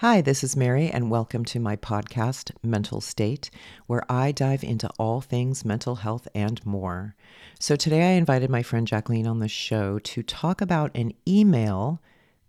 [0.00, 3.50] Hi, this is Mary, and welcome to my podcast, Mental State,
[3.86, 7.14] where I dive into all things mental health and more.
[7.58, 12.00] So, today I invited my friend Jaqueline on the show to talk about an email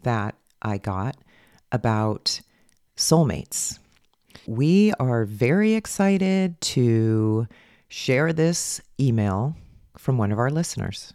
[0.04, 1.18] that I got
[1.74, 2.40] about
[2.96, 3.80] soulmates.
[4.48, 7.50] We are very excited to
[7.90, 9.58] share this email
[9.98, 11.14] from one of our listeners.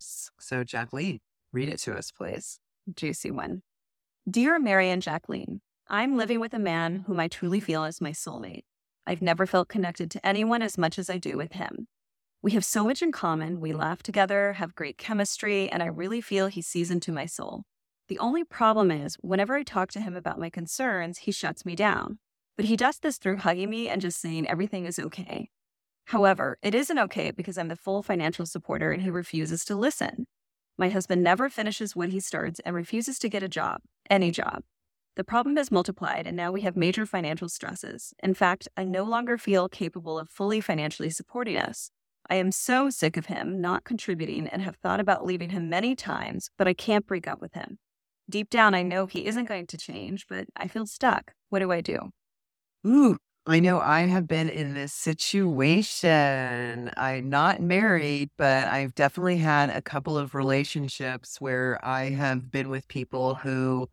[0.00, 1.20] So, Jaqueline,
[1.52, 2.58] read it to us, please.
[2.92, 3.62] Juicy one.
[4.30, 8.12] Dear Mary and Jaqueline, I'm living with a man whom I truly feel is my
[8.12, 8.62] soulmate.
[9.04, 11.88] I've never felt connected to anyone as much as I do with him.
[12.40, 13.60] We have so much in common.
[13.60, 17.64] We laugh together, have great chemistry, and I really feel he sees into my soul.
[18.06, 21.74] The only problem is, whenever I talk to him about my concerns, he shuts me
[21.74, 22.20] down.
[22.56, 25.50] But he does this through hugging me and just saying everything is okay.
[26.06, 30.26] However, it isn't okay because I'm the full financial supporter and he refuses to listen.
[30.82, 34.64] My husband never finishes what he starts and refuses to get a job, any job.
[35.14, 38.12] The problem has multiplied, and now we have major financial stresses.
[38.20, 41.92] In fact, I no longer feel capable of fully financially supporting us.
[42.28, 45.94] I am so sick of him not contributing and have thought about leaving him many
[45.94, 47.78] times, but I can't break up with him.
[48.28, 51.30] Deep down, I know he isn't going to change, but I feel stuck.
[51.48, 52.10] What do I do?
[52.84, 56.92] Ooh, I know I have been in this situation.
[56.96, 62.68] I'm not married, but I've definitely had a couple of relationships where I have been
[62.68, 63.88] with people who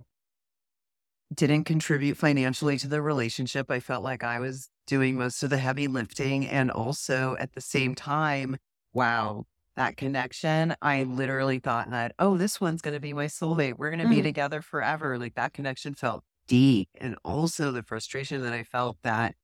[1.34, 3.72] didn't contribute financially to the relationship.
[3.72, 6.48] I felt like I was doing most of the heavy lifting.
[6.48, 8.58] And also at the same time,
[8.94, 13.80] wow, that connection, I literally thought that, oh, this one's going to be my soulmate.
[13.80, 14.18] We're going to mm.
[14.18, 15.18] be together forever.
[15.18, 16.90] Like that connection felt deep.
[17.00, 19.36] And also the frustration that I felt that,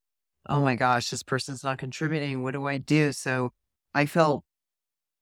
[0.49, 2.43] oh my gosh, this person's not contributing.
[2.43, 3.13] What do I do?
[3.13, 3.53] So
[3.93, 4.43] I felt,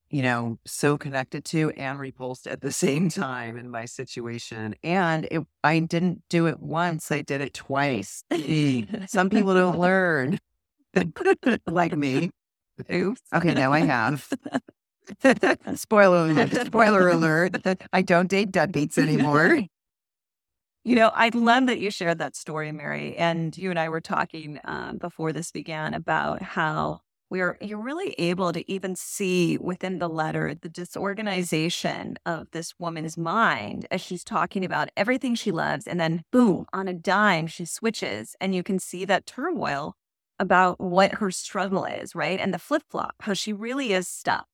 [0.10, 4.76] you know, so connected to and repulsed at the same time in my situation.
[4.82, 8.24] And it, I didn't do it once, I did it twice.
[9.08, 10.40] Some people don't learn
[11.68, 12.32] like me.
[12.92, 13.22] Oops.
[13.36, 14.28] Okay, now I have.
[15.76, 16.66] Spoiler alert.
[16.66, 17.58] Spoiler alert.
[17.92, 19.60] I don't date deadbeats anymore.
[20.84, 23.16] You know, I love that you shared that story, Mary.
[23.16, 27.00] And you and I were talking um, before this began about how
[27.30, 33.18] we're you're really able to even see within the letter the disorganization of this woman's
[33.18, 37.66] mind as she's talking about everything she loves, and then boom, on a dime, she
[37.66, 39.96] switches, and you can see that turmoil
[40.38, 42.40] about what her struggle is, right?
[42.40, 44.48] And the flip flop, how she really is stuck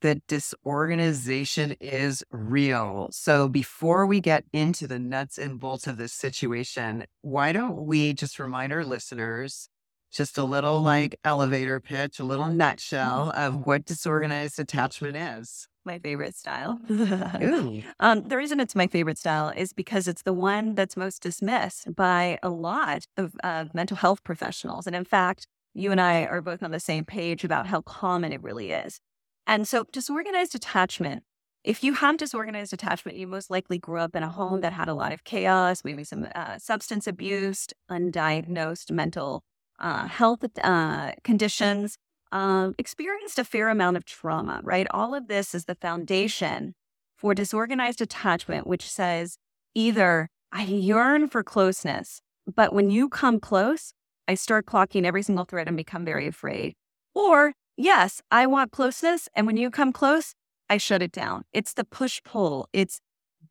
[0.00, 3.08] the disorganization is real.
[3.10, 8.12] So before we get into the nuts and bolts of this situation, why don't we
[8.12, 9.68] just remind our listeners
[10.12, 15.68] just a little like elevator pitch, a little nutshell of what disorganized attachment is?
[15.84, 16.80] My favorite style.
[18.00, 21.94] um, the reason it's my favorite style is because it's the one that's most dismissed
[21.94, 24.88] by a lot of uh, mental health professionals.
[24.88, 28.32] And in fact, you and I are both on the same page about how common
[28.32, 28.98] it really is.
[29.46, 31.22] And so, disorganized attachment,
[31.62, 34.88] if you have disorganized attachment, you most likely grew up in a home that had
[34.88, 39.42] a lot of chaos, maybe some uh, substance abuse, undiagnosed mental
[39.78, 41.96] uh, health uh, conditions,
[42.32, 44.86] um, experienced a fair amount of trauma, right?
[44.90, 46.74] All of this is the foundation
[47.16, 49.38] for disorganized attachment, which says
[49.74, 53.92] either I yearn for closeness, but when you come close,
[54.28, 56.74] I start clocking every single thread and become very afraid.
[57.14, 59.28] Or yes, I want closeness.
[59.34, 60.34] And when you come close,
[60.68, 61.44] I shut it down.
[61.52, 62.68] It's the push pull.
[62.72, 63.00] It's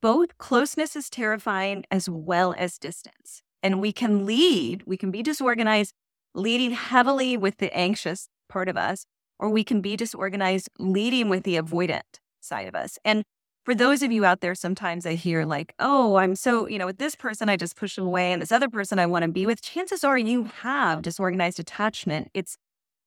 [0.01, 3.41] both closeness is terrifying as well as distance.
[3.63, 5.93] And we can lead, we can be disorganized,
[6.33, 9.05] leading heavily with the anxious part of us,
[9.39, 12.99] or we can be disorganized, leading with the avoidant side of us.
[13.03, 13.23] And
[13.63, 16.85] for those of you out there, sometimes I hear like, oh, I'm so, you know,
[16.85, 19.31] with this person, I just push them away, and this other person I want to
[19.31, 19.61] be with.
[19.61, 22.29] Chances are you have disorganized attachment.
[22.35, 22.57] It's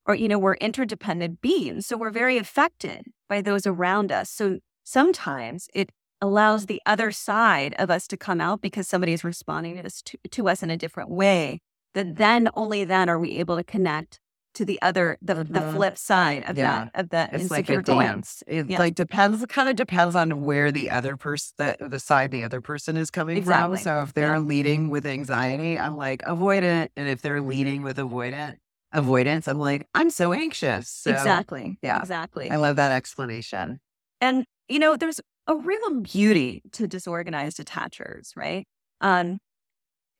[0.08, 1.86] or, you know, we're interdependent beings.
[1.86, 4.30] So we're very affected by those around us.
[4.30, 9.22] So sometimes it allows the other side of us to come out because somebody is
[9.22, 11.60] responding to us, to, to us in a different way.
[11.94, 14.18] That then only then are we able to connect
[14.54, 15.76] to the other the, the mm-hmm.
[15.76, 16.86] flip side of yeah.
[16.92, 18.78] that of that it's like a dance it yeah.
[18.78, 22.60] like depends kind of depends on where the other person the, the side the other
[22.60, 23.76] person is coming exactly.
[23.76, 24.38] from so if they're yeah.
[24.38, 28.56] leading with anxiety i'm like avoidant and if they're leading with avoidant
[28.92, 29.48] avoidance.
[29.48, 30.88] I'm like, I'm so anxious.
[30.88, 31.78] So, exactly.
[31.82, 31.98] Yeah.
[32.00, 32.50] Exactly.
[32.50, 33.80] I love that explanation.
[34.20, 38.66] And, you know, there's a real beauty to disorganized attachers, right?
[39.00, 39.38] Um,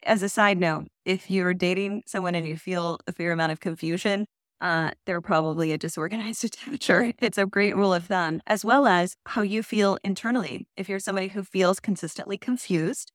[0.04, 3.60] as a side note, if you're dating someone and you feel a fair amount of
[3.60, 4.26] confusion,
[4.60, 7.14] uh, they're probably a disorganized attacher.
[7.20, 10.66] It's a great rule of thumb, as well as how you feel internally.
[10.76, 13.12] If you're somebody who feels consistently confused,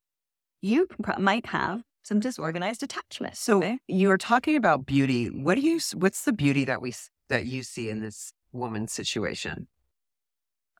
[0.61, 3.35] you might have some disorganized attachment.
[3.37, 3.79] So okay?
[3.87, 5.27] you are talking about beauty.
[5.27, 5.79] What do you?
[5.95, 6.93] What's the beauty that we
[7.29, 9.67] that you see in this woman's situation?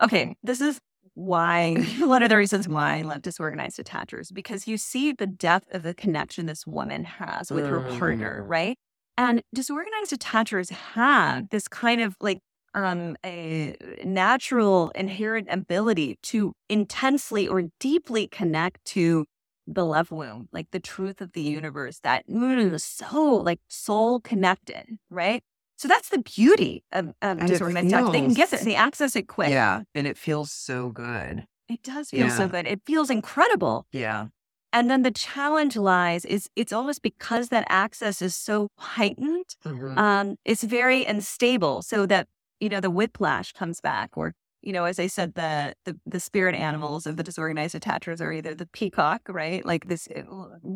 [0.02, 0.80] Okay, this is
[1.16, 5.74] why one of the reasons why I love disorganized attachers because you see the depth
[5.74, 8.50] of the connection this woman has with her partner, Mm.
[8.50, 8.78] right?
[9.18, 12.40] And disorganized attachers have this kind of like
[12.74, 19.26] um a natural inherent ability to intensely or deeply connect to
[19.68, 24.98] the love womb, like the truth of the universe, that mm, so like soul connected,
[25.10, 25.44] right?
[25.78, 28.10] So that's the beauty of, of it.
[28.12, 29.50] They can get it, they access it quick.
[29.50, 31.46] Yeah, and it feels so good.
[31.70, 32.68] It does feel so good.
[32.68, 33.88] It feels incredible.
[33.92, 34.28] Yeah,
[34.72, 39.98] And then the challenge lies is it's almost because that access is so heightened, Mhm.
[39.98, 41.82] um, it's very unstable.
[41.82, 42.28] So that,
[42.60, 44.34] you know, the whiplash comes back or,
[44.64, 48.32] you know, as I said, the the, the spirit animals of the disorganized attachers are
[48.32, 49.66] either the peacock, right?
[49.66, 50.24] Like this uh,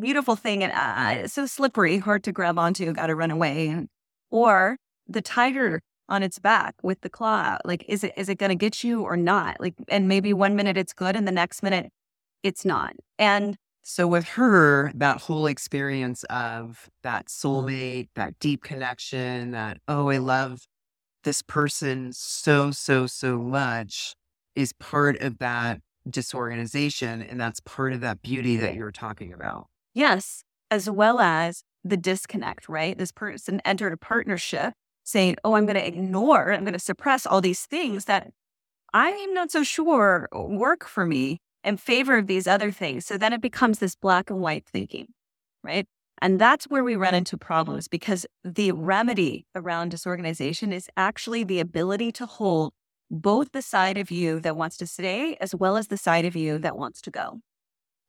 [0.00, 3.86] beautiful thing and uh, so slippery, hard to grab onto, got to run away.
[4.30, 4.76] Or
[5.06, 7.58] the tiger on its back with the claw.
[7.64, 9.60] Like, is it is it going to get you or not?
[9.60, 11.90] Like, and maybe one minute it's good and the next minute
[12.42, 12.94] it's not.
[13.18, 20.10] And So with her, that whole experience of that soulmate, that deep connection, that, oh,
[20.10, 20.60] I love
[21.28, 24.14] this person so, so, so much
[24.56, 25.78] is part of that
[26.08, 27.20] disorganization.
[27.20, 29.66] And that's part of that beauty that you're talking about.
[29.92, 32.96] Yes, as well as the disconnect, right?
[32.96, 34.72] This person entered a partnership
[35.04, 38.30] saying, Oh, I'm going to ignore, I'm going to suppress all these things that
[38.94, 43.04] I'm not so sure work for me in favor of these other things.
[43.04, 45.08] So then it becomes this black and white thinking,
[45.62, 45.84] right?
[46.20, 51.60] And that's where we run into problems because the remedy around disorganization is actually the
[51.60, 52.72] ability to hold
[53.10, 56.36] both the side of you that wants to stay as well as the side of
[56.36, 57.40] you that wants to go.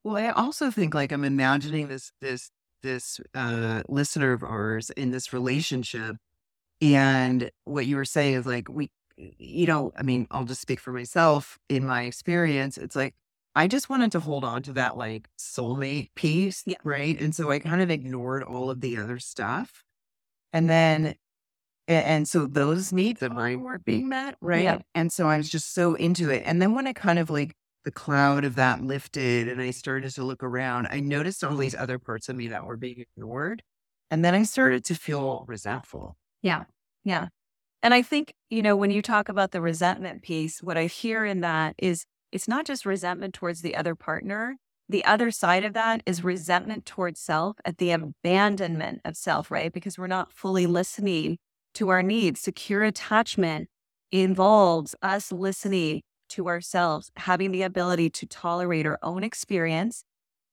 [0.03, 2.51] Well, I also think like I'm imagining this this
[2.81, 6.15] this uh listener of ours in this relationship
[6.81, 8.89] and what you were saying is like we
[9.38, 12.77] you know, I mean, I'll just speak for myself in my experience.
[12.77, 13.15] It's like
[13.59, 16.77] I just wanted to hold on to that like soulmate piece, Yeah.
[16.85, 17.19] right?
[17.19, 19.83] And so I kind of ignored all of the other stuff.
[20.53, 21.15] And then
[21.89, 24.63] and so those needs of mine weren't being met, right?
[24.63, 24.79] Yeah.
[24.95, 26.44] And so I was just so into it.
[26.45, 27.53] And then when I kind of like
[27.83, 31.75] the cloud of that lifted and I started to look around, I noticed all these
[31.75, 33.61] other parts of me that were being ignored.
[34.09, 36.15] And then I started to feel resentful.
[36.41, 36.63] Yeah.
[37.03, 37.27] Yeah.
[37.83, 41.25] And I think, you know, when you talk about the resentment piece, what I hear
[41.25, 44.57] in that is it's not just resentment towards the other partner.
[44.87, 49.71] The other side of that is resentment towards self at the abandonment of self, right?
[49.71, 51.37] Because we're not fully listening
[51.75, 52.39] to our needs.
[52.39, 53.69] Secure attachment
[54.11, 60.03] involves us listening to ourselves, having the ability to tolerate our own experience,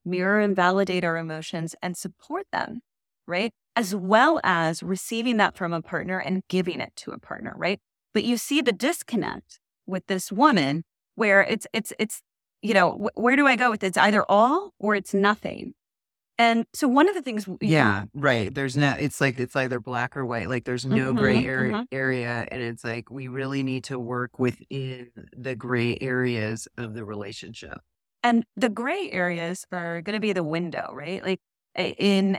[0.05, 2.81] mirror and validate our emotions, and support them,
[3.27, 3.53] right?
[3.75, 7.79] As well as receiving that from a partner and giving it to a partner, right?
[8.15, 10.85] But you see the disconnect with this woman
[11.17, 12.23] where it's, it's, it's,
[12.63, 13.89] you know, wh- where do I go with it?
[13.89, 15.75] It's either all or it's nothing.
[16.39, 18.55] And so one of the things, Yeah, right.
[18.55, 20.51] There's no, it's like, it's either black or white.
[20.51, 21.87] Like there's no gray Mhm, area, mhm.
[21.91, 22.47] area.
[22.51, 27.79] And it's like, we really need to work within the gray areas of the relationship.
[28.23, 31.23] And the gray areas are going to be the window, right?
[31.25, 31.41] Like
[31.77, 32.39] in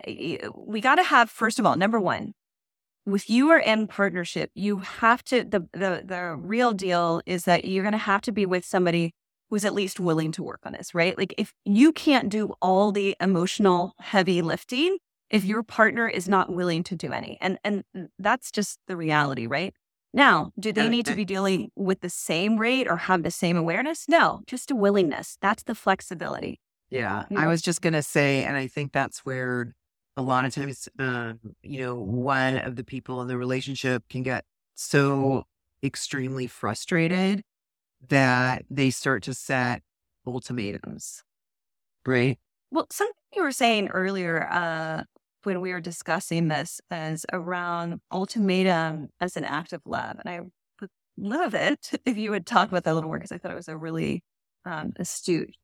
[0.56, 2.34] we got to have first of all, number 1,
[3.08, 7.66] with you are in partnership, you have to the the the real deal is that
[7.66, 9.14] you're going to have to be with somebody
[9.50, 11.18] who's at least willing to work on this, right?
[11.18, 14.98] Like if you can't do all the emotional heavy lifting
[15.30, 17.38] if your partner is not willing to do any.
[17.40, 17.84] And and
[18.20, 19.74] that's just the reality, right?
[20.14, 23.56] Now, do they need to be dealing with the same rate or have the same
[23.56, 24.06] awareness?
[24.08, 25.38] No, just a willingness.
[25.42, 26.60] That's the flexibility.
[26.90, 27.26] Yeah.
[27.36, 29.76] I was just going to say, and I think that's where
[30.18, 34.24] a lot of times, um, you know, one of the people in the relationship can
[34.24, 34.46] get
[34.76, 35.46] so
[35.84, 37.44] extremely frustrated
[38.10, 39.84] that they start to set
[40.26, 41.24] ultimatums.
[42.06, 42.40] Right.
[42.72, 45.04] Well, something you were saying earlier uh,
[45.44, 50.18] when we were discussing this is around ultimatum as an act of love.
[50.20, 50.42] And I
[50.82, 53.52] would love it if you would talk about that a little more because I thought
[53.52, 54.24] it was a really
[54.66, 55.56] um, astute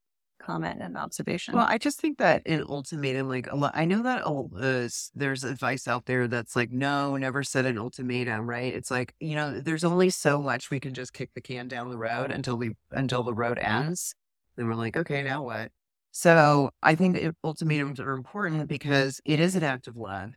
[0.43, 1.55] comment and observation.
[1.55, 5.43] Well, I just think that an ultimatum, like a lot, I know that uh, there's
[5.43, 8.73] advice out there that's like, no, never set an ultimatum, right?
[8.73, 11.89] It's like, you know, there's only so much we can just kick the can down
[11.89, 14.15] the road until we, until the road ends.
[14.55, 15.71] Then we're like, okay, now what?
[16.11, 20.33] So I think ultimatums are important because it is an act of love.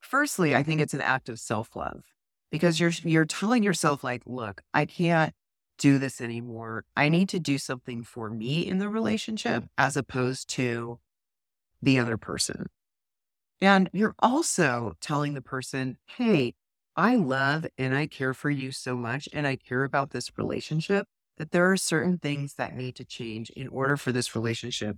[0.00, 2.02] Firstly, I think it's an act of self love
[2.50, 5.32] because you're, you're telling yourself like, look, I can't
[5.78, 6.84] do this anymore.
[6.96, 10.98] I need to do something for me in the relationship as opposed to
[11.82, 12.66] the other person.
[13.60, 16.54] And you're also telling the person, hey,
[16.96, 21.06] I love and I care for you so much and I care about this relationship
[21.38, 24.96] that there are certain things that need to change in order for this relationship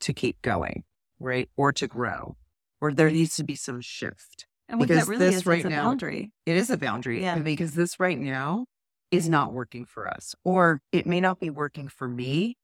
[0.00, 0.84] to keep going,
[1.20, 1.48] right?
[1.56, 2.36] Or to grow,
[2.80, 4.46] or there needs to be some shift.
[4.68, 6.32] And because that really this is, right now, boundary.
[6.46, 7.20] It is a boundary.
[7.20, 7.38] Yeah.
[7.38, 8.64] Because this right now
[9.10, 12.56] is not working for us, or it may not be working for me.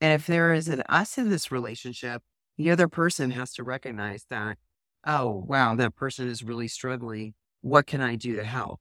[0.00, 2.22] And if there is an us in this relationship,
[2.56, 4.58] the other person has to recognize that,
[5.06, 7.34] oh, wow, that person is really struggling.
[7.60, 8.80] What can I do to help?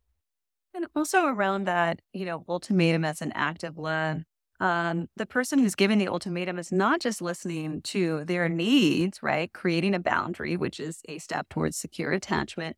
[0.74, 4.22] And also around that, you know, ultimatum as an act of love,
[4.60, 9.52] um, the person who's giving the ultimatum is not just listening to their needs, right?
[9.54, 12.76] Creating a boundary, which is a step towards secure attachment,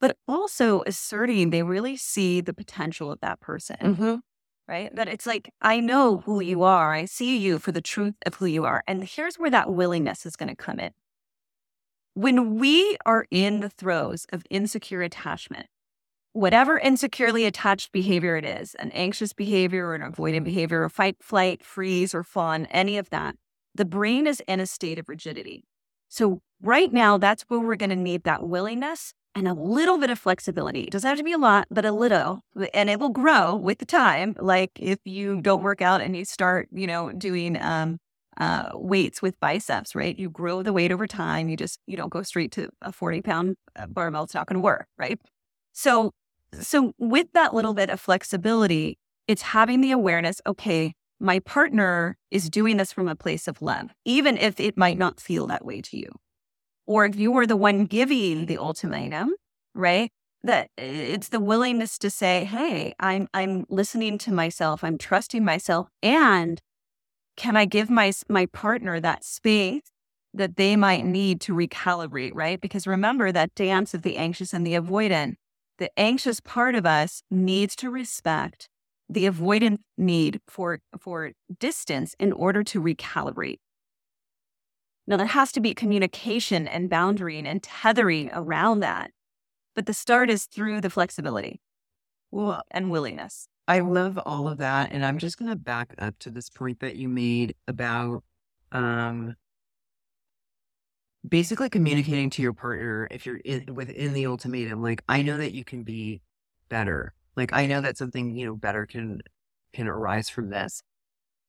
[0.00, 3.76] but also asserting they really see the potential of that person.
[3.80, 4.14] Mm-hmm.
[4.66, 4.94] Right.
[4.94, 6.92] That it's like, I know who you are.
[6.92, 8.82] I see you for the truth of who you are.
[8.86, 10.90] And here's where that willingness is going to come in.
[12.12, 15.68] When we are in the throes of insecure attachment,
[16.32, 21.16] whatever insecurely attached behavior it is, an anxious behavior or an avoidant behavior, or fight,
[21.20, 23.36] flight, freeze, or fawn, any of that,
[23.74, 25.64] the brain is in a state of rigidity.
[26.08, 30.10] So, right now, that's where we're going to need that willingness and a little bit
[30.10, 30.82] of flexibility.
[30.82, 32.40] It doesn't have to be a lot, but a little,
[32.74, 34.34] and it will grow with the time.
[34.38, 37.98] Like if you don't work out and you start, you know, doing um,
[38.38, 40.18] uh, weights with biceps, right?
[40.18, 41.48] You grow the weight over time.
[41.48, 44.24] You just, you don't go straight to a 40 pound uh, barbell.
[44.24, 45.20] It's not going to work, right?
[45.72, 46.12] So,
[46.60, 52.48] so with that little bit of flexibility, it's having the awareness, okay, my partner is
[52.48, 55.80] doing this from a place of love, even if it might not feel that way
[55.82, 56.10] to you.
[56.88, 59.34] Or if you were the one giving the ultimatum,
[59.74, 60.10] right?
[60.42, 65.88] That it's the willingness to say, hey, I'm I'm listening to myself, I'm trusting myself,
[66.02, 66.60] and
[67.36, 69.92] can I give my my partner that space
[70.34, 72.60] that they might need to recalibrate, right?
[72.60, 75.36] Because remember that dance of the anxious and the avoidant
[75.78, 78.68] the anxious part of us needs to respect
[79.08, 83.58] the avoidant need for, for distance in order to recalibrate.
[85.08, 89.10] Now, there has to be communication and boundary and tethering around that.
[89.74, 91.62] But the start is through the flexibility
[92.30, 93.48] well, and willingness.
[93.66, 94.92] I love all of that.
[94.92, 98.22] And I'm just going to back up to this point that you made about
[98.70, 99.34] um,
[101.26, 105.52] basically communicating to your partner if you're in, within the ultimatum like i know that
[105.52, 106.20] you can be
[106.68, 109.20] better like i know that something you know better can
[109.72, 110.82] can arise from this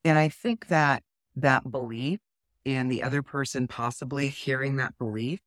[0.04, 1.04] and i think that
[1.36, 2.20] that belief
[2.66, 5.40] and the other person possibly hearing that belief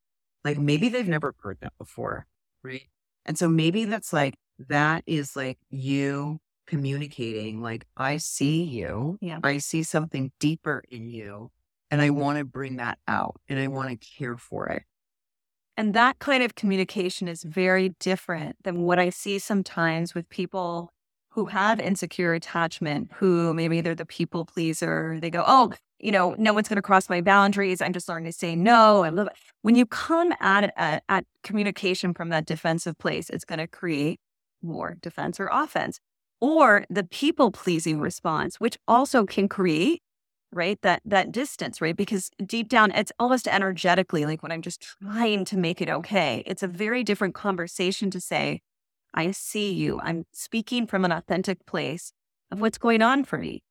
[0.45, 2.26] like maybe they've never heard that before
[2.62, 2.88] right
[3.25, 4.35] and so maybe that's like
[4.69, 11.09] that is like you communicating like i see you yeah i see something deeper in
[11.09, 11.50] you
[11.92, 14.85] and I want to bring that out and I want to care for it.
[15.76, 20.90] And that kind of communication is very different than what I see sometimes with people
[21.33, 25.19] who have insecure attachment, who maybe they're the people pleaser.
[25.21, 27.81] They go, Oh, you know, no one's going to cross my boundaries.
[27.81, 29.05] I'm just learning to say no.
[29.05, 29.35] I love it.
[29.63, 34.19] When you come at, at, at communication from that defensive place, it's going to create
[34.61, 36.01] more defense or offense.
[36.41, 40.03] Or the people pleasing response, which also can create
[40.53, 44.83] right that that distance right because deep down it's almost energetically like when i'm just
[44.83, 48.61] trying to make it okay it's a very different conversation to say
[49.15, 52.13] i see you i'm speaking from an authentic place
[52.51, 53.63] of what's going on for me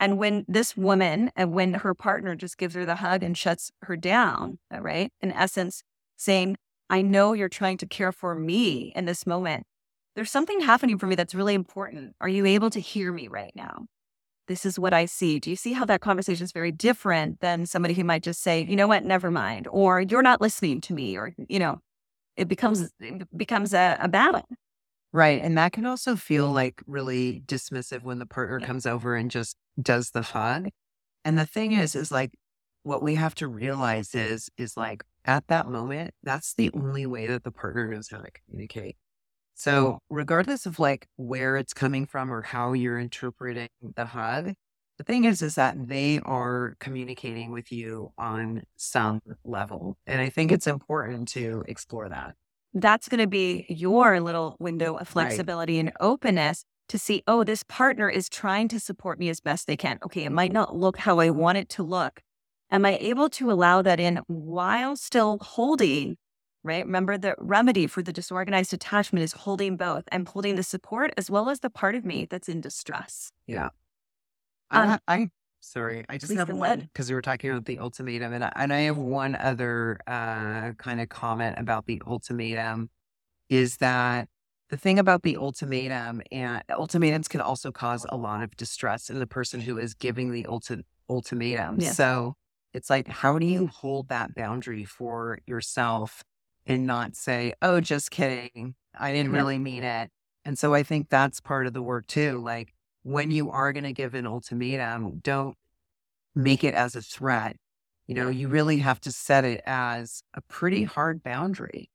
[0.00, 3.70] and when this woman and when her partner just gives her the hug and shuts
[3.82, 5.82] her down uh, right in essence
[6.16, 6.56] saying
[6.90, 9.64] i know you're trying to care for me in this moment
[10.14, 13.52] there's something happening for me that's really important are you able to hear me right
[13.54, 13.86] now
[14.48, 15.38] this is what I see.
[15.38, 18.64] Do you see how that conversation is very different than somebody who might just say,
[18.64, 21.80] you know what, never mind, or you're not listening to me, or, you know,
[22.36, 24.46] it becomes it becomes a, a battle.
[25.12, 25.40] Right.
[25.42, 28.66] And that can also feel like really dismissive when the partner yeah.
[28.66, 30.68] comes over and just does the hug.
[31.24, 32.32] And the thing is, is like
[32.82, 37.26] what we have to realize is, is like at that moment, that's the only way
[37.26, 38.96] that the partner knows how to communicate.
[39.54, 44.52] So, regardless of like where it's coming from or how you're interpreting the hug,
[44.98, 49.96] the thing is, is that they are communicating with you on some level.
[50.06, 52.34] And I think it's important to explore that.
[52.74, 55.86] That's going to be your little window of flexibility right.
[55.86, 59.76] and openness to see, oh, this partner is trying to support me as best they
[59.76, 59.98] can.
[60.04, 62.22] Okay, it might not look how I want it to look.
[62.70, 66.16] Am I able to allow that in while still holding
[66.66, 66.84] right?
[66.84, 70.04] Remember, the remedy for the disorganized attachment is holding both.
[70.12, 73.32] I'm holding the support as well as the part of me that's in distress.
[73.46, 73.70] Yeah.
[74.70, 75.28] Um, I, I
[75.60, 76.04] sorry.
[76.08, 78.80] I just have one because we were talking about the ultimatum, and I, and I
[78.80, 82.90] have one other uh, kind of comment about the ultimatum
[83.48, 84.28] is that
[84.70, 89.18] the thing about the ultimatum and ultimatums can also cause a lot of distress in
[89.18, 91.80] the person who is giving the ulti- ultimatum.
[91.80, 91.92] Yeah.
[91.92, 92.34] So
[92.74, 96.24] it's like, how do you hold that boundary for yourself
[96.66, 98.74] and not say, oh, just kidding.
[98.98, 100.10] I didn't really mean it.
[100.44, 102.42] And so I think that's part of the work too.
[102.42, 105.56] Like when you are going to give an ultimatum, don't
[106.34, 107.56] make it as a threat.
[108.06, 111.90] You know, you really have to set it as a pretty hard boundary.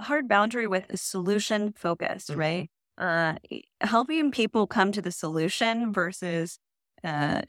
[0.00, 2.40] Hard boundary with a solution focused, mm-hmm.
[2.40, 2.70] right?
[2.98, 3.34] Uh,
[3.80, 6.58] helping people come to the solution versus
[7.02, 7.42] uh,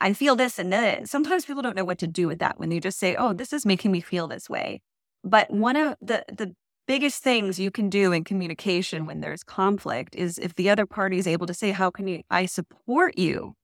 [0.00, 2.68] I feel this and then sometimes people don't know what to do with that when
[2.68, 4.82] they just say, "Oh, this is making me feel this way."
[5.24, 6.54] But one of the the
[6.88, 11.18] biggest things you can do in communication when there's conflict is if the other party
[11.18, 13.54] is able to say, How can you, I support you?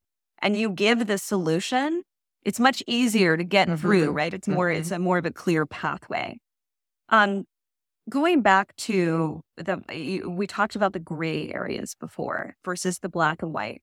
[0.41, 2.03] And you give the solution,
[2.43, 3.77] it's much easier to get mm-hmm.
[3.77, 4.33] through, right?
[4.33, 4.79] It's more, mm-hmm.
[4.79, 6.37] it's a more of a clear pathway.
[7.09, 7.45] Um,
[8.09, 13.53] going back to the, we talked about the gray areas before versus the black and
[13.53, 13.81] white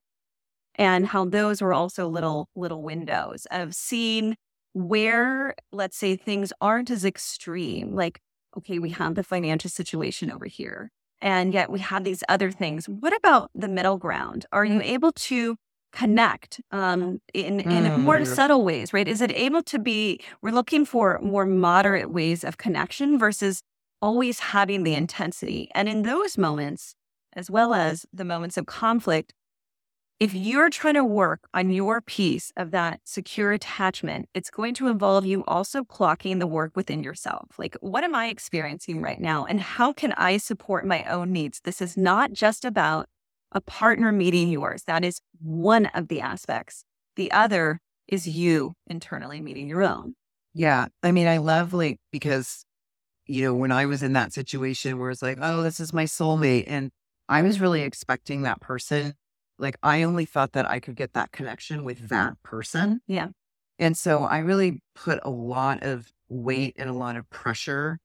[0.77, 4.37] and how those were also little, little windows of seeing
[4.75, 7.95] where, let's say, things aren't as extreme.
[7.95, 8.21] Like,
[8.57, 12.89] okay, we have the financial situation over here, and yet we have these other things.
[12.89, 14.47] What about the middle ground?
[14.53, 15.57] Are you able to
[15.93, 17.99] connect um, in in mm.
[17.99, 18.95] more subtle ways?
[18.95, 19.07] Right?
[19.07, 20.21] Is it able to be?
[20.41, 23.63] We're looking for more moderate ways of connection versus
[24.03, 25.71] always having the intensity.
[25.75, 26.95] And in those moments,
[27.35, 29.33] as well as the moments of conflict,
[30.21, 34.89] if you're trying to work on your piece of that secure attachment, it's going to
[34.89, 37.49] involve you also clocking the work within yourself.
[37.59, 39.47] Like, what am I experiencing right now?
[39.47, 41.61] And how can I support my own needs?
[41.65, 43.07] This is not just about
[43.51, 44.85] a partner meeting yours.
[44.87, 46.85] That is one of the aspects.
[47.17, 50.15] The other is you internally meeting your own.
[50.55, 50.87] Yeah.
[51.03, 52.65] I mean, I love like, because,
[53.33, 56.05] you know, when I was in that situation where it's like, oh, this is my
[56.05, 56.65] soulmate.
[56.67, 56.91] And
[57.31, 59.15] I was really expecting that person
[59.59, 63.01] like I only thought that I could get that connection with that person.
[63.07, 63.29] Yeah.
[63.79, 67.99] And so I really put a lot of weight and a lot of pressure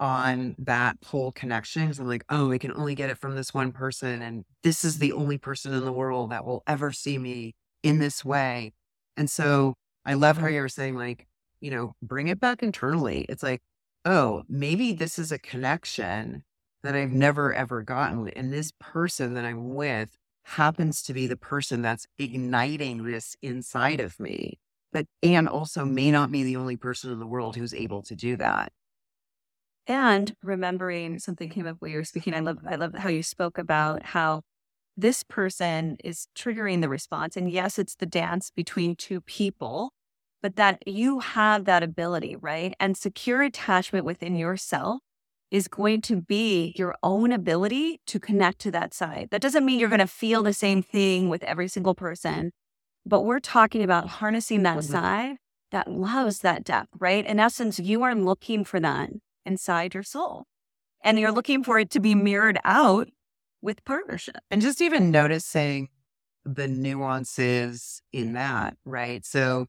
[0.00, 1.86] on that whole connection.
[1.88, 4.22] Cause I'm like, oh, I can only get it from this one person.
[4.22, 7.98] And this is the only person in the world that will ever see me in
[7.98, 8.72] this way.
[9.16, 9.74] And so
[10.06, 10.54] I love how mm.
[10.54, 11.26] you were saying, like,
[11.60, 13.26] you know, bring it back internally.
[13.28, 13.60] It's like,
[14.04, 16.44] oh, maybe this is a connection
[16.82, 18.28] that I've never ever gotten.
[18.30, 24.00] And this person that I'm with happens to be the person that's igniting this inside
[24.00, 24.58] of me
[24.92, 28.14] but and also may not be the only person in the world who's able to
[28.14, 28.72] do that
[29.86, 33.22] and remembering something came up while you were speaking i love i love how you
[33.22, 34.42] spoke about how
[34.96, 39.92] this person is triggering the response and yes it's the dance between two people
[40.42, 45.00] but that you have that ability right and secure attachment within yourself
[45.50, 49.28] is going to be your own ability to connect to that side.
[49.30, 52.52] That doesn't mean you're going to feel the same thing with every single person,
[53.04, 54.92] but we're talking about harnessing that mm-hmm.
[54.92, 55.36] side
[55.70, 57.26] that loves that depth, right?
[57.26, 59.10] In essence, you are looking for that
[59.44, 60.44] inside your soul
[61.04, 63.08] and you're looking for it to be mirrored out
[63.60, 64.38] with partnership.
[64.50, 65.88] And just even noticing
[66.44, 69.24] the nuances in that, right?
[69.24, 69.66] So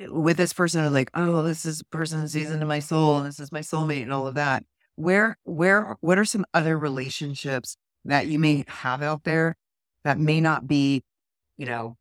[0.00, 3.52] with this person, like, oh, this is person sees into my soul, and this is
[3.52, 4.64] my soulmate, and all of that.
[4.96, 9.56] Where where what are some other relationships that you may have out there
[10.04, 11.02] that may not be
[11.56, 11.96] you know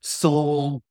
[0.00, 0.82] soul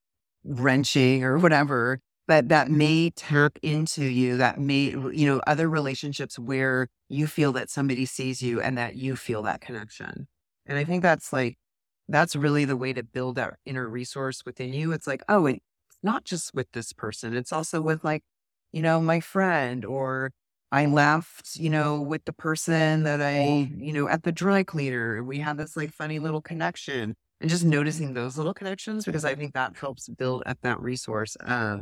[0.43, 6.37] wrenching or whatever but that may tap into you that may you know other relationships
[6.37, 10.27] where you feel that somebody sees you and that you feel that connection?
[10.67, 11.57] And i think that's like
[12.07, 14.91] that's really the way to build that inner resource within you.
[14.91, 15.59] It's like oh it's
[16.03, 18.23] not just with this person it's also with like
[18.71, 20.31] you know my friend or
[20.71, 25.23] I left, you know, with the person that I, you know, at the dry cleaner.
[25.23, 29.33] We had this like funny little connection and just noticing those little connections because I
[29.33, 31.77] think that helps build up that resource, uh,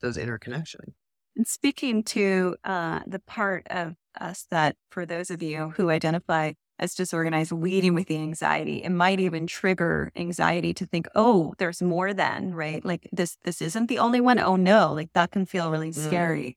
[0.00, 0.92] those interconnections.
[1.36, 6.52] And speaking to uh, the part of us that, for those of you who identify
[6.80, 11.82] as disorganized, leading with the anxiety, it might even trigger anxiety to think, "Oh, there's
[11.82, 12.84] more than right.
[12.84, 14.40] Like this, this isn't the only one.
[14.40, 16.06] Oh no, like that can feel really mm.
[16.06, 16.56] scary."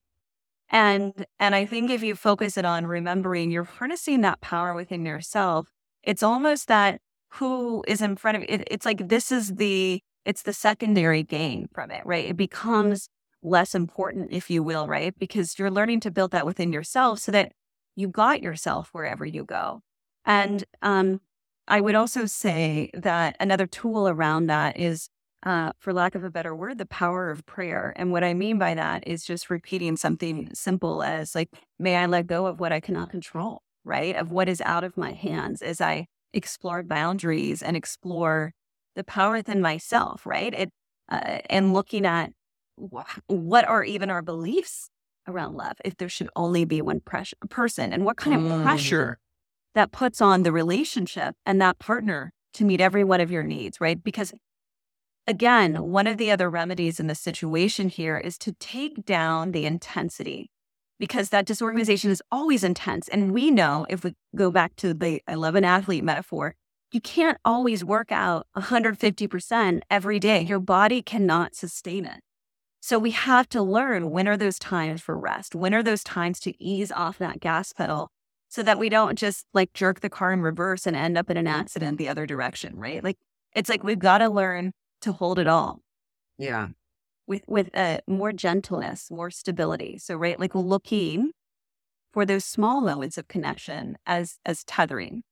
[0.69, 5.05] And and I think if you focus it on remembering you're harnessing that power within
[5.05, 5.67] yourself,
[6.03, 7.01] it's almost that
[7.33, 8.67] who is in front of it.
[8.71, 12.25] It's like this is the it's the secondary gain from it, right?
[12.25, 13.09] It becomes
[13.43, 15.13] less important, if you will, right?
[15.19, 17.51] Because you're learning to build that within yourself so that
[17.95, 19.81] you got yourself wherever you go.
[20.25, 21.21] And um,
[21.67, 25.09] I would also say that another tool around that is
[25.45, 27.93] uh, for lack of a better word, the power of prayer.
[27.97, 32.05] And what I mean by that is just repeating something simple as, like, may I
[32.05, 34.15] let go of what I cannot control, right?
[34.15, 38.53] Of what is out of my hands as I explore boundaries and explore
[38.95, 40.53] the power within myself, right?
[40.53, 40.69] It,
[41.09, 42.31] uh, and looking at
[43.27, 44.89] what are even our beliefs
[45.27, 48.63] around love if there should only be one pres- person and what kind of mm.
[48.63, 49.19] pressure
[49.75, 53.81] that puts on the relationship and that partner to meet every one of your needs,
[53.81, 54.03] right?
[54.03, 54.33] Because
[55.27, 59.65] again, one of the other remedies in the situation here is to take down the
[59.65, 60.51] intensity
[60.99, 63.07] because that disorganization is always intense.
[63.09, 66.55] And we know if we go back to the I love an athlete metaphor,
[66.91, 70.41] you can't always work out 150% every day.
[70.41, 72.19] Your body cannot sustain it.
[72.81, 75.55] So we have to learn when are those times for rest?
[75.55, 78.11] When are those times to ease off that gas pedal
[78.53, 81.37] so that we don't just like jerk the car in reverse and end up in
[81.37, 83.03] an accident the other direction, right?
[83.03, 83.17] Like
[83.55, 85.81] it's like we've got to learn to hold it all.
[86.37, 86.67] Yeah.
[87.25, 89.97] With with uh, more gentleness, more stability.
[89.97, 91.31] So right, like looking
[92.11, 95.23] for those small moments of connection as as tethering.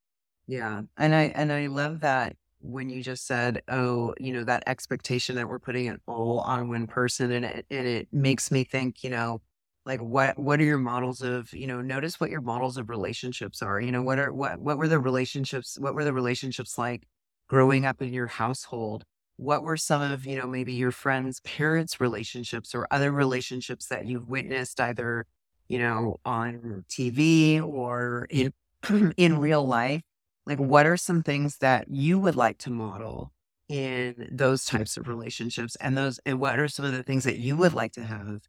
[0.47, 0.81] Yeah.
[0.97, 5.35] And I and I love that when you just said, oh, you know, that expectation
[5.35, 9.03] that we're putting it all on one person and it, and it makes me think,
[9.03, 9.41] you know,
[9.85, 13.61] like what what are your models of, you know, notice what your models of relationships
[13.61, 13.81] are.
[13.81, 17.07] You know, what are what what were the relationships what were the relationships like
[17.47, 19.03] growing up in your household?
[19.37, 24.05] What were some of, you know, maybe your friends' parents' relationships or other relationships that
[24.05, 25.25] you've witnessed either,
[25.67, 28.53] you know, on TV or in
[29.17, 30.01] in real life?
[30.45, 33.31] Like, what are some things that you would like to model
[33.69, 35.75] in those types of relationships?
[35.77, 38.41] And those, and what are some of the things that you would like to have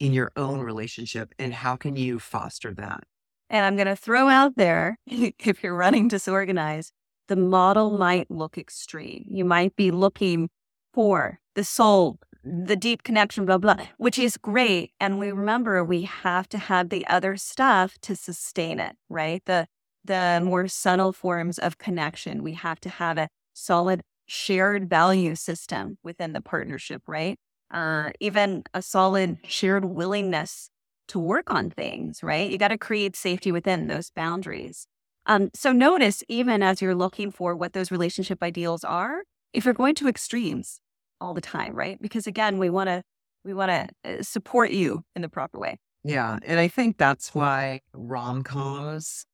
[0.00, 1.32] in your own relationship?
[1.38, 3.04] And how can you foster that?
[3.48, 6.92] And I'm going to throw out there if you're running disorganized,
[7.28, 9.24] the model might look extreme.
[9.28, 10.48] You might be looking
[10.92, 14.92] for the soul, the deep connection, blah, blah, which is great.
[14.98, 19.42] And we remember we have to have the other stuff to sustain it, right?
[19.44, 19.66] The
[20.02, 22.42] the more subtle forms of connection.
[22.42, 27.38] We have to have a solid shared value system within the partnership, right?
[27.70, 30.70] Uh, even a solid shared willingness
[31.08, 32.50] to work on things, right?
[32.50, 34.86] You got to create safety within those boundaries.
[35.26, 39.74] Um, so notice, even as you're looking for what those relationship ideals are, if you're
[39.74, 40.80] going to extremes
[41.20, 42.00] all the time, right?
[42.00, 43.02] Because again, we want to
[43.44, 45.78] we want to uh, support you in the proper way.
[46.04, 49.26] Yeah, and I think that's why rom coms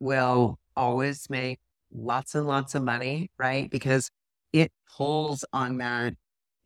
[0.00, 1.58] will always make
[1.92, 3.70] lots and lots of money, right?
[3.70, 4.10] Because
[4.52, 6.14] it pulls on that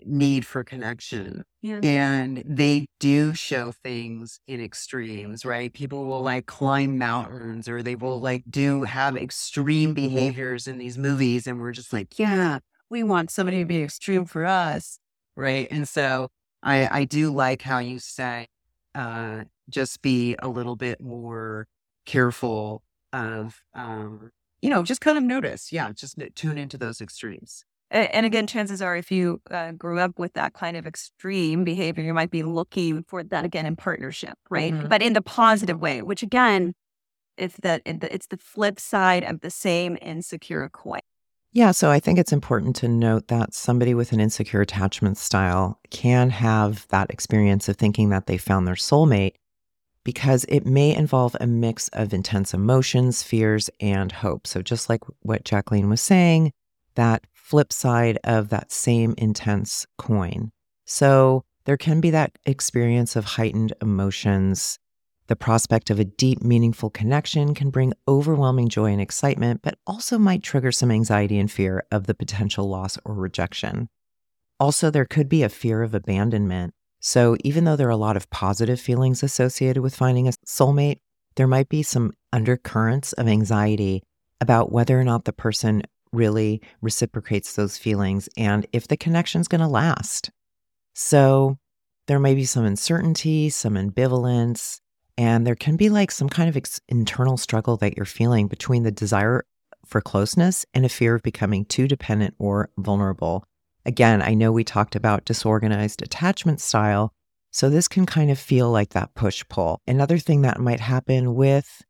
[0.05, 1.45] need for connection.
[1.63, 1.81] Yeah.
[1.83, 5.73] And they do show things in extremes, right?
[5.73, 10.97] People will like climb mountains or they will like do have extreme behaviors in these
[10.97, 11.47] movies.
[11.47, 12.59] And we're just like, yeah,
[12.91, 14.99] we want somebody to be extreme for us.
[15.37, 15.69] Right.
[15.71, 16.29] And so
[16.63, 18.49] I, I do like how you say,
[18.95, 21.67] uh, just be a little bit more
[22.07, 22.83] careful
[23.13, 24.31] of, um,
[24.63, 25.73] you know, just kind of notice.
[25.73, 27.65] Yeah, just tune into those extremes.
[27.91, 32.05] And again, chances are, if you uh, grew up with that kind of extreme behavior,
[32.05, 34.75] you might be looking for that again in partnership, right?
[34.75, 34.89] Mm-hmm.
[34.89, 36.75] But in the positive way, which again,
[37.39, 41.01] it's that it's the flip side of the same insecure coin.
[41.53, 45.81] Yeah, so I think it's important to note that somebody with an insecure attachment style
[45.91, 49.35] can have that experience of thinking that they found their soulmate
[50.05, 54.47] because it may involve a mix of intense emotions, fears, and hope.
[54.47, 56.53] So, just like what Jaqueline was saying,
[56.97, 60.51] that flip side of that same intense coin.
[60.85, 64.79] So, there can be that experience of heightened emotions.
[65.27, 70.19] The prospect of a deep, meaningful connection can bring overwhelming joy and excitement, but also
[70.19, 73.89] might trigger some anxiety and fear of the potential loss or rejection.
[74.59, 78.17] Also, there could be a fear of abandonment so, even though there are a lot
[78.17, 80.99] of positive feelings associated with finding a soulmate,
[81.37, 84.03] there might be some undercurrents of anxiety
[84.41, 85.83] about whether or not the person
[86.13, 90.31] really reciprocates those feelings and if the connection's going to last.
[90.95, 91.59] So,
[92.07, 94.81] there may be some uncertainty, some ambivalence,
[95.19, 98.83] and there can be like some kind of ex- internal struggle that you're feeling between
[98.83, 99.45] the desire
[99.85, 103.45] for closeness and a fear of becoming too dependent or vulnerable.
[103.85, 107.13] Again, I know we talked about disorganized attachment style,
[107.51, 109.81] so this can kind of feel like that push pull.
[109.87, 111.83] Another thing that might happen with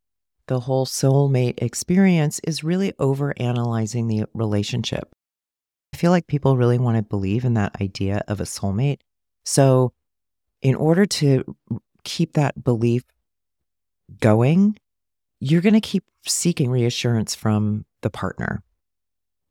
[0.48, 5.14] the whole soulmate experience is really over analyzing the relationship.
[5.94, 9.00] I feel like people really want to believe in that idea of a soulmate.
[9.44, 9.92] So,
[10.60, 11.56] in order to
[12.04, 13.04] keep that belief
[14.20, 14.76] going,
[15.40, 18.62] you're going to keep seeking reassurance from the partner.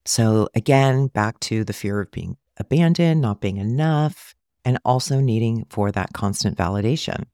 [0.05, 5.65] So, again, back to the fear of being abandoned, not being enough, and also needing
[5.69, 7.25] for that constant validation.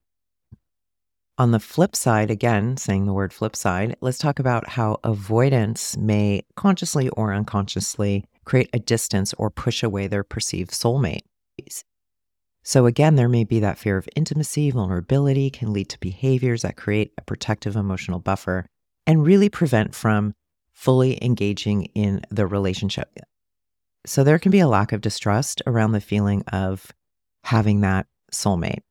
[1.36, 5.96] On the flip side, again, saying the word flip side, let's talk about how avoidance
[5.96, 11.22] may consciously or unconsciously create a distance or push away their perceived soulmate.
[12.62, 16.76] So, again, there may be that fear of intimacy, vulnerability can lead to behaviors that
[16.76, 18.64] create a protective emotional buffer
[19.04, 20.34] and really prevent from
[20.72, 23.08] fully engaging in the relationship.
[24.06, 26.92] So, there can be a lack of distrust around the feeling of
[27.42, 28.82] having that soulmate.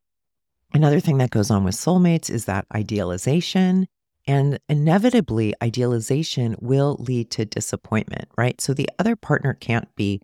[0.74, 3.88] Another thing that goes on with soulmates is that idealization.
[4.26, 8.60] And inevitably, idealization will lead to disappointment, right?
[8.62, 10.22] So the other partner can't be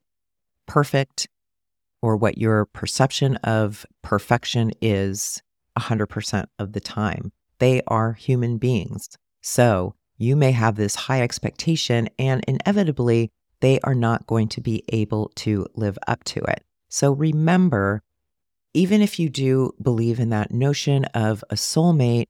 [0.68, 1.28] perfect
[2.02, 5.42] or what your perception of perfection is
[5.78, 7.32] 100% of the time.
[7.60, 9.10] They are human beings.
[9.42, 14.84] So you may have this high expectation, and inevitably, they are not going to be
[14.90, 16.64] able to live up to it.
[16.90, 18.02] So remember
[18.74, 22.28] even if you do believe in that notion of a soulmate,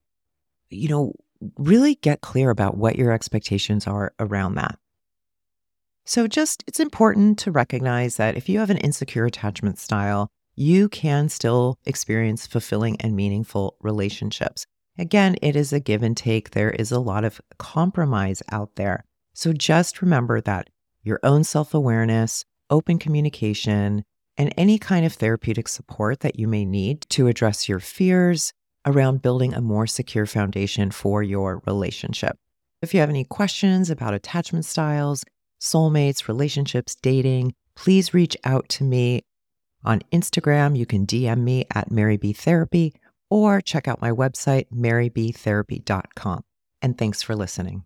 [0.69, 1.13] you know,
[1.57, 4.77] really get clear about what your expectations are around that.
[6.05, 10.89] So, just it's important to recognize that if you have an insecure attachment style, you
[10.89, 14.65] can still experience fulfilling and meaningful relationships.
[14.97, 16.49] Again, it is a give and take.
[16.51, 19.05] There is a lot of compromise out there.
[19.33, 20.69] So, just remember that
[21.03, 24.03] your own self awareness, open communication,
[24.39, 28.53] and any kind of therapeutic support that you may need to address your fears
[28.85, 32.37] around building a more secure foundation for your relationship.
[32.81, 35.25] If you have any questions about attachment styles,
[35.59, 39.21] soulmates, relationships, dating, please reach out to me
[39.83, 40.77] on Instagram.
[40.77, 42.93] You can DM me at Mary B Therapy
[43.29, 46.43] or check out my website, marybtherapy.com.
[46.81, 47.77] And thanks for listening.